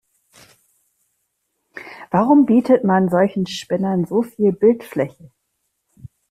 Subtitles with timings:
[2.09, 5.29] Warum bietet man solchen Spinnern so viel Bildfläche?